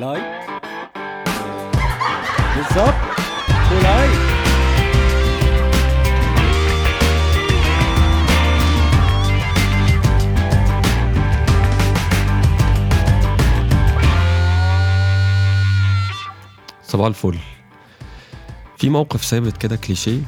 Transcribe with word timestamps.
لايك 0.00 0.24
بالظبط 2.56 2.94
ولايك 3.72 4.18
صباح 16.84 17.06
الفل. 17.06 17.38
في 18.78 18.88
موقف 18.90 19.24
ثابت 19.24 19.56
كده 19.56 19.76
كليشيه 19.76 20.20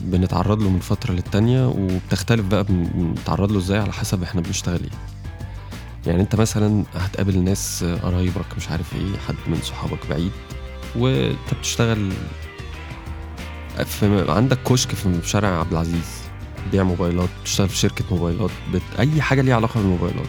بنتعرض 0.00 0.62
له 0.62 0.70
من 0.70 0.80
فترة 0.80 1.12
للتانية 1.12 1.66
وبتختلف 1.68 2.46
بقى 2.46 2.64
بنتعرض 2.68 3.52
له 3.52 3.58
إزاي 3.58 3.78
على 3.78 3.92
حسب 3.92 4.22
إحنا 4.22 4.40
بنشتغل 4.40 4.80
إيه. 4.80 4.90
يعني 6.06 6.22
انت 6.22 6.36
مثلا 6.36 6.84
هتقابل 6.94 7.38
ناس 7.38 7.84
قرايبك 8.02 8.56
مش 8.56 8.68
عارف 8.68 8.94
إيه 8.94 9.18
حد 9.28 9.34
من 9.46 9.58
صحابك 9.62 10.06
بعيد 10.10 10.32
وانت 10.96 11.54
بتشتغل 11.58 12.12
في 13.84 14.24
عندك 14.28 14.58
كشك 14.62 14.90
في 14.94 15.20
شارع 15.24 15.48
عبد 15.60 15.72
العزيز 15.72 16.22
بيع 16.72 16.82
موبايلات 16.82 17.28
بتشتغل 17.42 17.68
في 17.68 17.76
شركة 17.76 18.04
موبايلات 18.10 18.50
بت... 18.74 18.82
أي 18.98 19.22
حاجة 19.22 19.40
ليها 19.42 19.54
علاقة 19.56 19.80
بالموبايلات. 19.80 20.26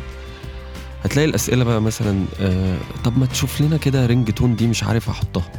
هتلاقي 1.03 1.25
الأسئلة 1.29 1.63
بقى 1.63 1.81
مثلا 1.81 2.25
آه 2.41 2.77
طب 3.03 3.17
ما 3.19 3.25
تشوف 3.25 3.61
لنا 3.61 3.77
كده 3.77 4.05
رينج 4.05 4.31
تون 4.31 4.55
دي 4.55 4.67
مش 4.67 4.83
عارف 4.83 5.09
أحطها. 5.09 5.51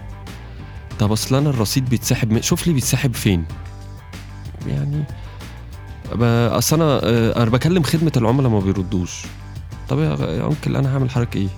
طب 0.99 1.13
أصل 1.13 1.35
أنا 1.37 1.51
الرصيد 1.51 1.89
بيتسحب 1.89 2.31
من... 2.33 2.43
شوف 2.43 2.67
لي 2.67 2.73
بيتسحب 2.73 3.15
فين. 3.15 3.45
يعني 4.67 5.05
أصل 6.59 6.77
أنا 6.77 7.01
آه 7.05 7.43
أنا 7.43 7.51
بكلم 7.51 7.83
خدمة 7.83 8.13
العملاء 8.17 8.51
ما 8.51 8.61
بيردوش. 8.61 9.23
طب 9.89 9.99
يا 9.99 10.47
أنكل 10.47 10.77
أنا 10.77 10.95
هعمل 10.95 11.11
حضرتك 11.11 11.37
إيه؟ 11.37 11.49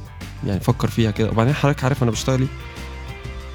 يعني 0.46 0.60
فكر 0.60 0.88
فيها 0.88 1.10
كده. 1.10 1.30
وبعدين 1.30 1.55
حضرتك 1.55 1.84
عارف 1.84 2.02
أنا 2.02 2.10
بشتغل 2.10 2.41
إيه؟ 2.41 2.48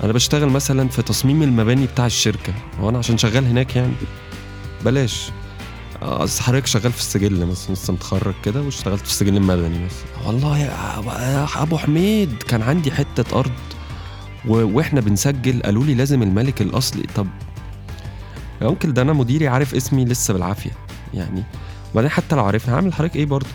أنا 0.04 0.14
بشتغل 0.14 0.50
مثلا 0.50 0.90
في 0.90 1.02
تصميم 1.02 1.44
المباني 1.44 1.86
بتاع 1.86 2.06
الشركة. 2.06 2.54
هو 2.82 2.90
أنا 2.90 2.98
عشان 2.98 3.18
شغال 3.18 3.46
هناك 3.46 3.76
يعني؟ 3.76 3.94
بلاش. 4.86 5.32
أصل 6.02 6.44
حضرتك 6.44 6.66
شغال 6.66 6.92
في 6.92 7.00
السجل 7.00 7.46
مثلا 7.46 7.74
لسه 7.74 7.94
متخرج 7.94 8.34
كده 8.44 8.62
واشتغلت 8.62 9.02
في 9.02 9.08
السجل 9.08 9.38
المدني 9.38 9.86
مثلا. 9.86 10.28
والله 10.28 10.58
يا 10.58 11.48
أبو 11.56 11.78
حميد 11.78 12.44
كان 12.44 12.62
عندي 12.62 12.92
حتة 12.92 13.40
أرض. 13.40 13.52
وإحنا 14.46 15.02
بنسجل. 15.02 15.62
قالوا 15.62 15.84
لي 15.84 15.94
لازم 15.94 16.24
الملك 16.24 16.62
الأصلي. 16.62 17.04
طب 17.16 17.28
يا 18.62 18.70
أنكل 18.70 18.94
ده 18.94 19.02
أنا 19.02 19.14
مديري 19.14 19.48
عارف 19.48 19.76
اسمي 19.76 20.06
لسه 20.06 20.34
بالعافية. 20.34 20.72
يعني 21.14 21.44
وبعدين 21.92 22.12
حتى 22.12 22.36
لو 22.36 22.46
عارفني 22.46 22.76
هعمل 22.76 22.94
حضرتك 22.94 23.16
إيه 23.16 23.26
برضه؟ 23.26 23.50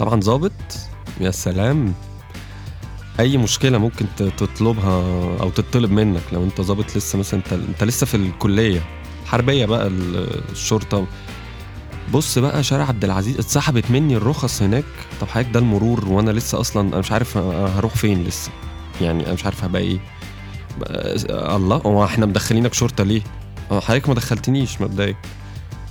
طبعا 0.00 0.20
ظابط. 0.20 0.52
يا 1.20 1.30
سلام. 1.30 1.94
أي 3.20 3.36
مشكلة 3.36 3.78
ممكن 3.78 4.06
تطلبها 4.36 5.02
أو 5.40 5.50
تطلب 5.50 5.90
منك 5.90 6.22
لو 6.32 6.44
أنت 6.44 6.60
ظابط 6.60 6.96
لسه 6.96 7.18
مثلا؟ 7.18 7.40
أنت 7.40 7.52
أنت 7.52 7.84
لسه 7.84 8.06
في 8.06 8.16
الكلية. 8.16 8.80
حربية 9.26 9.66
بقى 9.66 9.86
ال- 9.86 10.40
الشرطة. 10.52 11.06
بص 12.12 12.38
بقى 12.38 12.62
شارع 12.62 12.84
عبد 12.84 13.04
العزيز 13.04 13.38
اتسحبت 13.38 13.90
مني 13.90 14.16
الرخص 14.16 14.62
هناك. 14.62 14.84
طب 15.20 15.28
حضرتك 15.28 15.50
ده 15.50 15.60
المرور 15.60 16.08
وأنا 16.08 16.30
لسه 16.30 16.60
أصلا 16.60 16.88
أنا 16.88 16.98
مش 16.98 17.12
عارف 17.12 17.36
هروح 17.36 17.94
فين 17.96 18.24
لسه؟ 18.24 18.50
يعني 19.00 19.24
أنا 19.24 19.32
مش 19.34 19.44
عارف 19.44 19.64
هبقى 19.64 19.82
إيه. 19.82 19.98
الله 21.56 21.76
هو 21.76 22.04
إحنا 22.04 22.26
مدخلينك 22.26 22.74
شرطة 22.74 23.04
ليه؟ 23.04 23.22
أه 23.70 23.80
حضرتك 23.80 24.08
ما 24.08 24.14
دخلتنيش 24.14 24.80
مبدئيا. 24.80 25.16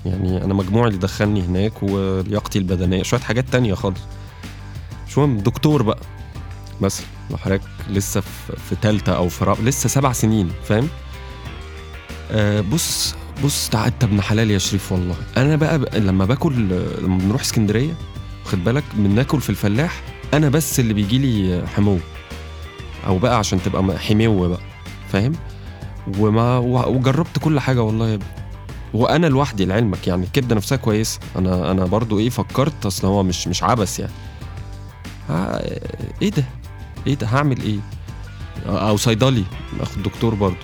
يعني 0.06 0.44
أنا 0.44 0.54
مجموعي 0.54 0.88
اللي 0.88 1.00
دخلني 1.00 1.42
هناك 1.42 1.84
ولياقتي 1.84 2.60
البدنية. 2.60 3.04
شوية 3.04 3.20
حاجات 3.20 3.50
تانية 3.50 3.74
خالص. 3.74 4.00
مهم؟ 5.18 5.38
دكتور 5.38 5.82
بقى. 5.82 6.00
مثلا 6.82 7.06
لو 7.32 7.38
حضرتك 7.38 7.62
لسه 7.90 8.22
في 8.70 8.76
تالتة 8.82 9.16
أو 9.16 9.30
في 9.30 9.46
رابعة 9.46 9.62
لسه 9.64 9.90
سبع 9.90 10.12
سنين 10.12 10.52
فاهم؟ 10.64 10.88
آه 12.32 12.62
بص 12.62 13.16
بص 13.44 13.76
انت 13.76 14.04
ابن 14.04 14.22
حلال 14.22 14.52
يا 14.52 14.58
شريف 14.58 14.92
والله. 14.92 15.16
أنا 15.38 15.56
بقى, 15.56 15.80
بقى 15.80 16.00
لما 16.00 16.26
باكل 16.26 16.54
لما 17.02 17.18
بنروح 17.18 17.42
اسكندرية 17.42 17.94
خد 18.46 18.64
بالك 18.64 18.84
بناكل 18.94 19.42
في 19.42 19.50
الفلاح 19.50 20.02
أنا 20.34 20.50
بس 20.50 20.80
اللي 20.80 20.94
بيجي 20.94 21.18
لي 21.18 21.68
حمو. 21.68 21.98
أو 23.08 23.18
بقى 23.18 23.38
عشان 23.38 23.62
تبقى 23.64 24.00
حمو 24.00 24.48
بقى 24.50 24.60
فاهم؟ 25.12 25.34
وما 26.20 26.58
وجربت 26.88 27.40
كل 27.40 27.60
حاجة 27.60 27.82
والله 27.82 28.10
يا 28.10 28.14
ابني. 28.16 28.39
وأنا 28.94 29.28
لوحدي 29.28 29.66
لعلمك 29.66 30.08
يعني 30.08 30.24
الكبده 30.26 30.56
نفسها 30.56 30.76
كويسه 30.76 31.20
أنا 31.36 31.72
أنا 31.72 31.86
برضو 31.86 32.20
إيه 32.20 32.30
فكرت 32.30 32.86
اصل 32.86 33.08
هو 33.08 33.24
مش 33.24 33.48
مش 33.48 33.64
عبث 33.64 34.00
يعني. 34.00 34.12
إيه 36.22 36.30
ده؟ 36.32 36.44
إيه 37.08 37.16
ده؟ 37.16 37.28
هعمل 37.28 37.62
إيه؟ 37.62 37.80
أو 38.68 38.98
صيدلي 38.98 39.44
اخد 39.80 40.04
دكتور 40.04 40.36
برضو. 40.36 40.56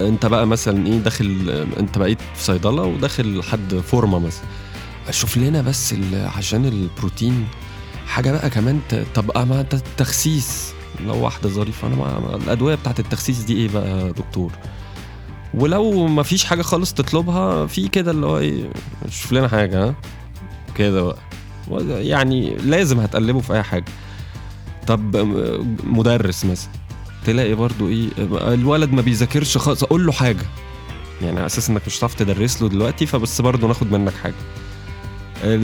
انت 0.00 0.26
بقى 0.26 0.46
مثلا 0.46 0.86
إيه 0.86 0.98
داخل 0.98 1.50
انت 1.78 1.98
بقيت 1.98 2.18
في 2.34 2.44
صيدلة 2.44 2.82
وداخل 2.82 3.42
حد 3.42 3.74
فورمة 3.74 4.18
مثلا. 4.18 4.44
شوف 5.10 5.36
لنا 5.36 5.62
بس 5.62 5.94
عشان 6.36 6.64
البروتين. 6.64 7.46
حاجة 8.06 8.32
بقى 8.32 8.50
كمان 8.50 8.80
طب 9.14 9.30
ما 9.48 9.60
التخسيس 9.60 10.72
لو 11.06 11.16
واحدة 11.24 11.48
ظريفة 11.48 11.88
أنا 11.88 11.96
ما- 11.96 12.36
الأدوية 12.36 12.74
بتاعت 12.74 13.00
التخسيس 13.00 13.38
دي 13.38 13.56
إيه 13.56 13.68
بقى 13.68 13.88
يا 13.88 14.12
دكتور؟ 14.12 14.52
ولو 15.54 16.06
ما 16.06 16.22
فيش 16.22 16.44
حاجة 16.44 16.62
خالص 16.62 16.94
تطلبها 16.94 17.66
في 17.66 17.88
كده 17.88 18.10
اللي 18.10 18.26
هو 18.26 18.38
إيه 18.38 18.70
شوف 19.08 19.32
لنا 19.32 19.48
حاجة 19.48 19.84
ها؟ 19.84 19.94
كده 20.74 21.02
بقى. 21.02 21.18
يعني 22.06 22.54
لازم 22.54 23.00
هتقلبه 23.00 23.40
في 23.40 23.52
أي 23.52 23.62
حاجة. 23.62 23.84
طب 24.86 25.16
مدرس 25.84 26.44
مثلا 26.44 26.70
تلاقي 27.26 27.54
برضو 27.54 27.88
إيه 27.88 28.08
الولد 28.54 28.92
ما 28.92 29.02
بيذاكرش 29.02 29.56
خالص 29.58 29.82
أقول 29.82 30.06
له 30.06 30.12
حاجة. 30.12 30.46
يعني 31.22 31.36
على 31.38 31.46
أساس 31.46 31.70
إنك 31.70 31.82
مش 31.86 31.98
هتعرف 31.98 32.14
تدرس 32.14 32.62
له 32.62 32.68
دلوقتي 32.68 33.06
فبس 33.06 33.40
برضو 33.40 33.66
ناخد 33.68 33.92
منك 33.92 34.12
حاجة. 34.14 34.34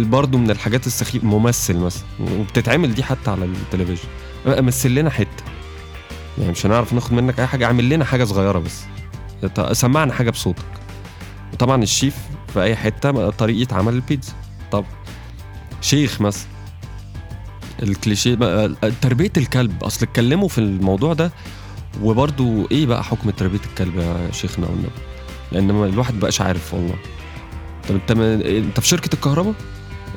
برضو 0.03 0.39
من 0.39 0.51
الحاجات 0.51 0.87
السخيفة 0.87 1.27
ممثل 1.27 1.77
مثلا 1.77 2.05
وبتتعمل 2.21 2.95
دي 2.95 3.03
حتى 3.03 3.31
على 3.31 3.45
التلفزيون. 3.45 4.13
مثل 4.47 4.91
لنا 4.91 5.11
حتة. 5.11 5.45
يعني 6.39 6.51
مش 6.51 6.67
هنعرف 6.67 6.93
ناخد 6.93 7.13
منك 7.13 7.41
أي 7.41 7.47
حاجة 7.47 7.65
اعمل 7.65 7.89
لنا 7.89 8.05
حاجة 8.05 8.25
صغيرة 8.25 8.59
بس. 8.59 8.83
سمعنا 9.73 10.13
حاجة 10.13 10.31
بصوتك. 10.31 10.65
وطبعا 11.53 11.83
الشيف 11.83 12.17
في 12.53 12.63
أي 12.63 12.77
حتة 12.77 13.31
طريقة 13.31 13.77
عمل 13.77 13.95
البيتزا. 13.95 14.33
طب 14.73 14.85
شيخ 15.81 16.21
مثلا 16.21 16.47
الكليشيه 17.83 18.35
تربية 19.03 19.33
الكلب 19.37 19.85
أصل 19.85 20.07
اتكلموا 20.07 20.49
في 20.49 20.59
الموضوع 20.59 21.13
ده. 21.13 21.33
وبرضو 22.03 22.67
إيه 22.71 22.87
بقى 22.87 23.05
حكم 23.05 23.31
تربية 23.31 23.61
الكلب 23.71 23.97
يا 23.97 24.33
شيخنا 24.33 24.67
والنبي؟ 24.67 24.89
لأن 25.53 25.71
الواحد 25.71 26.21
بقاش 26.21 26.41
عارف 26.41 26.75
والله. 26.75 26.95
طب 27.89 27.95
أنت 27.95 28.11
أنت 28.47 28.81
في 28.81 28.89
شركة 28.89 29.15
الكهرباء؟ 29.15 29.55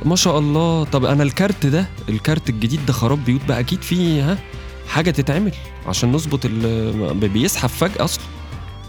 ما 0.06 0.16
شاء 0.16 0.40
الله. 0.40 0.84
طب 0.84 1.06
أنا 1.06 1.24
الكارت 1.24 1.66
ده 1.66 1.86
الكارت 2.10 2.50
الجديد 2.50 2.86
ده 2.86 2.94
خراب 2.94 3.26
بيوت 3.26 3.46
بقى 3.48 3.60
أكيد 3.60 3.82
فيه 3.82 4.32
ها 4.32 4.38
حاجة 4.88 5.12
تتعمل 5.12 5.52
عشان 5.88 6.12
نظبط 6.12 6.48
بيسحب 7.26 7.70
فجأة 7.70 8.04
أصلا. 8.04 8.24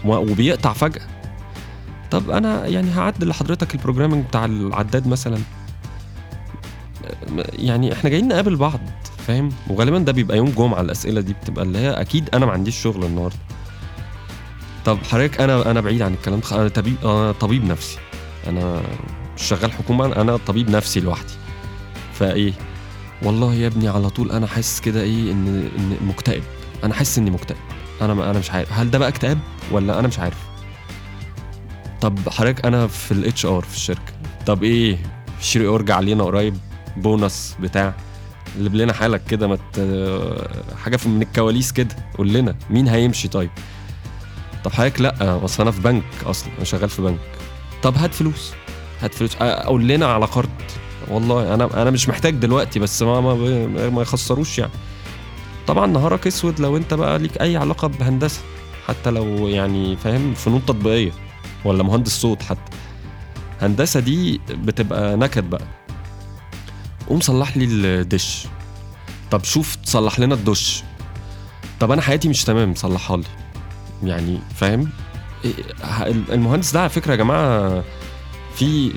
وبيقطع 0.05 0.73
فجأة. 0.73 1.07
طب 2.11 2.29
أنا 2.29 2.67
يعني 2.67 2.91
هعدل 2.91 3.27
لحضرتك 3.27 3.75
ال 3.75 3.79
programming 3.79 4.25
بتاع 4.25 4.45
العداد 4.45 5.07
مثلا. 5.07 5.37
يعني 7.53 7.93
إحنا 7.93 8.09
جايين 8.09 8.27
نقابل 8.27 8.55
بعض 8.55 8.79
فاهم؟ 9.27 9.49
وغالبا 9.67 9.97
ده 9.99 10.11
بيبقى 10.11 10.37
يوم 10.37 10.49
جمعة 10.49 10.81
الأسئلة 10.81 11.21
دي 11.21 11.33
بتبقى 11.33 11.65
اللي 11.65 11.77
هي 11.77 11.89
أكيد 11.89 12.29
أنا 12.33 12.45
ما 12.45 12.51
عنديش 12.51 12.81
شغل 12.81 13.05
النهارده. 13.05 13.37
طب 14.85 14.97
حضرتك 15.11 15.41
أنا 15.41 15.71
أنا 15.71 15.81
بعيد 15.81 16.01
عن 16.01 16.13
الكلام 16.13 16.39
ده 16.51 16.61
أنا 16.61 16.69
طبيب 16.69 16.95
أنا 17.05 17.31
طبيب 17.31 17.65
نفسي. 17.65 17.97
أنا 18.47 18.81
مش 19.37 19.43
شغال 19.43 19.71
حكومة 19.71 20.05
أنا 20.05 20.37
طبيب 20.37 20.69
نفسي 20.69 20.99
لوحدي. 20.99 21.33
فإيه؟ 22.13 22.53
والله 23.23 23.53
يا 23.53 23.67
ابني 23.67 23.87
على 23.87 24.09
طول 24.09 24.31
أنا 24.31 24.47
حاسس 24.47 24.79
كده 24.81 25.01
إيه 25.01 25.31
إن 25.31 25.69
إن 25.77 26.07
مكتئب. 26.07 26.43
أنا 26.83 26.93
حاسس 26.93 27.17
إني 27.17 27.31
مكتئب. 27.31 27.57
أنا 28.01 28.13
أنا 28.31 28.39
مش 28.39 28.51
عارف. 28.51 28.73
هل 28.73 28.91
ده 28.91 28.97
بقى 28.99 29.07
اكتئاب 29.09 29.39
ولا 29.71 29.99
أنا 29.99 30.07
مش 30.07 30.19
عارف؟ 30.19 30.37
طب 32.01 32.29
حضرتك 32.29 32.65
أنا 32.65 32.87
في 32.87 33.11
ال 33.11 33.45
HR 33.45 33.61
في 33.61 33.75
الشركة. 33.75 34.13
طب 34.45 34.63
إيه؟ 34.63 34.97
شيري 35.41 35.67
أورج 35.67 35.91
علينا 35.91 36.23
قريب. 36.23 36.57
بونص 36.97 37.55
بتاع. 37.59 37.93
اللي 38.57 38.83
لنا 38.83 38.93
حالك 38.93 39.23
كده 39.29 39.47
ما 39.47 39.53
مت... 39.53 39.79
حاجة 40.83 40.99
من 41.05 41.21
الكواليس 41.21 41.71
كده. 41.71 41.95
قول 42.17 42.33
لنا 42.33 42.55
مين 42.69 42.87
هيمشي 42.87 43.27
طيب؟ 43.27 43.49
طب 44.63 44.71
حضرتك 44.71 45.01
لأ 45.01 45.45
أصل 45.45 45.63
أنا 45.63 45.71
في 45.71 45.81
بنك 45.81 46.03
أصلا. 46.25 46.49
أنا 46.57 46.63
شغال 46.63 46.89
في 46.89 47.01
بنك. 47.01 47.19
طب 47.83 47.97
هات 47.97 48.13
فلوس. 48.13 48.51
هات 49.01 49.13
فلوس. 49.13 49.35
قول 49.35 49.87
لنا 49.87 50.05
على 50.05 50.25
قرض 50.25 50.49
والله 51.07 51.53
أنا 51.53 51.81
أنا 51.81 51.91
مش 51.91 52.09
محتاج 52.09 52.33
دلوقتي 52.33 52.79
بس 52.79 53.01
ما 53.01 53.21
ما, 53.21 53.89
ما 53.89 54.01
يخسروش 54.01 54.59
يعني. 54.59 54.71
طبعا 55.71 55.87
نهارك 55.87 56.27
أسود 56.27 56.59
لو 56.59 56.77
أنت 56.77 56.93
بقى 56.93 57.19
ليك 57.19 57.41
أي 57.41 57.57
علاقة 57.57 57.87
بهندسة 57.87 58.41
حتى 58.87 59.09
لو 59.09 59.47
يعني 59.47 59.97
فاهم 59.97 60.33
فنون 60.33 60.65
تطبيقية 60.65 61.11
ولا 61.65 61.83
مهندس 61.83 62.11
صوت 62.21 62.43
حتى. 62.43 62.71
هندسة 63.61 63.99
دي 63.99 64.41
بتبقى 64.49 65.17
نكد 65.17 65.49
بقى. 65.49 65.63
قوم 67.07 67.19
صلح 67.19 67.57
لي 67.57 67.65
الدش. 67.65 68.47
طب 69.31 69.43
شوف 69.43 69.75
تصلح 69.75 70.19
لنا 70.19 70.35
الدش. 70.35 70.83
طب 71.79 71.91
أنا 71.91 72.01
حياتي 72.01 72.29
مش 72.29 72.43
تمام 72.43 72.75
صلحها 72.75 73.17
لي. 73.17 73.23
يعني 74.03 74.39
فاهم؟ 74.55 74.89
المهندس 76.05 76.71
ده 76.71 76.79
على 76.79 76.89
فكرة 76.89 77.11
يا 77.11 77.17
جماعة 77.17 77.83
في 78.55 78.91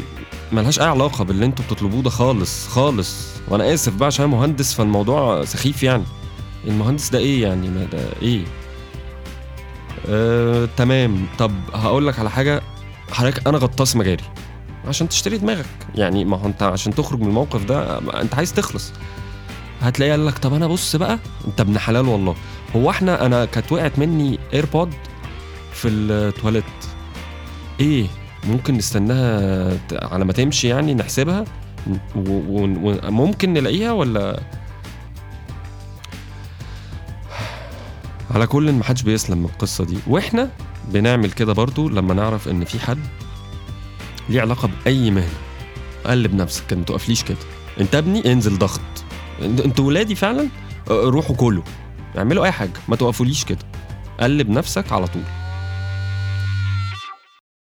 ملهاش 0.53 0.81
أي 0.81 0.87
علاقة 0.87 1.25
باللي 1.25 1.45
أنتوا 1.47 1.65
بتطلبوه 1.65 2.03
ده 2.03 2.11
خالص 2.11 2.69
خالص. 2.69 3.27
وأنا 3.49 3.75
آسف 3.75 3.95
بقى 3.95 4.07
عشان 4.07 4.27
مهندس 4.27 4.75
فالموضوع 4.75 5.45
سخيف 5.45 5.83
يعني. 5.83 6.05
المهندس 6.67 7.11
ده 7.11 7.19
إيه 7.19 7.43
يعني؟ 7.43 7.69
ما 7.69 7.85
ده 7.85 7.99
إيه؟ 8.23 8.45
آه، 10.09 10.69
تمام. 10.77 11.27
طب 11.39 11.53
هقول 11.75 12.07
لك 12.07 12.19
على 12.19 12.31
حاجة. 12.31 12.63
حضرتك 13.11 13.49
أنا 13.49 13.59
غطاس 13.59 13.97
مجاري. 13.97 14.25
عشان 14.89 15.09
تشتري 15.09 15.39
دماغك. 15.39 15.67
يعني 15.95 16.25
ما 16.25 16.37
هو 16.37 16.47
أنت 16.47 16.63
عشان 16.63 16.95
تخرج 16.95 17.21
من 17.21 17.27
الموقف 17.29 17.65
ده 17.65 17.99
أنت 18.23 18.35
عايز 18.35 18.53
تخلص. 18.53 18.93
هتلاقيه 19.81 20.13
قال 20.13 20.27
لك 20.27 20.39
طب 20.39 20.55
أنا 20.55 20.67
بص 20.67 20.97
بقى. 20.97 21.19
أنت 21.47 21.61
ابن 21.61 21.79
حلال 21.79 22.09
والله. 22.09 22.35
هو 22.77 22.91
إحنا 22.91 23.27
أنا 23.27 23.45
كانت 23.45 23.73
وقعت 23.73 23.99
مني 23.99 24.39
ايربود 24.55 24.95
في 25.73 25.89
التواليت 25.89 26.65
إيه؟ 27.81 28.07
ممكن 28.45 28.75
نستناها 28.75 29.79
على 29.93 30.25
ما 30.25 30.33
تمشي 30.33 30.69
يعني 30.69 30.95
نحسبها؟ 30.95 31.45
وممكن 32.17 33.53
نلاقيها 33.53 33.93
ولا 33.93 34.41
على 38.35 38.47
كل 38.47 38.73
محدش 38.73 39.03
بيسلم 39.03 39.39
من 39.39 39.45
القصة 39.45 39.85
دي. 39.85 39.99
وإحنا 40.07 40.51
بنعمل 40.93 41.31
كده 41.31 41.53
برضو 41.53 41.89
لما 41.89 42.15
نعرف 42.15 42.49
إن 42.49 42.65
في 42.65 42.81
حد 42.81 42.99
ليه 44.29 44.41
علاقة 44.41 44.69
بأي 44.85 45.11
مهنة. 45.11 45.29
قلب 46.07 46.35
نفسك 46.35 46.73
ما 46.73 46.85
تقفليش 46.85 47.23
كده. 47.25 47.39
أنت 47.81 47.95
ابني 47.95 48.33
انزل 48.33 48.59
ضغط. 48.59 48.81
أنت- 49.41 49.43
أنتوا 49.65 49.85
ولادي 49.87 50.15
فعلا 50.15 50.49
آه، 50.91 51.03
روحوا 51.05 51.37
كلوا. 51.37 51.63
اعملوا 52.19 52.45
أي 52.45 52.53
حاجة. 52.53 52.73
ما 52.89 52.97
توقفوليش 52.97 53.45
كده. 53.45 53.59
قلب 54.21 54.51
نفسك 54.51 54.93
على 54.93 55.07
طول. 55.07 55.23